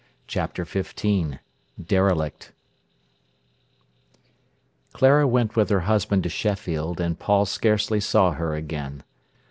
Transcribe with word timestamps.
CHAPTER 0.25 0.65
XV 0.65 0.95
DERELICT 1.79 2.53
Clara 4.93 5.27
went 5.27 5.55
with 5.55 5.69
her 5.69 5.81
husband 5.81 6.23
to 6.23 6.29
Sheffield, 6.29 6.99
and 6.99 7.19
Paul 7.19 7.45
scarcely 7.45 7.99
saw 7.99 8.31
her 8.31 8.55
again. 8.55 9.03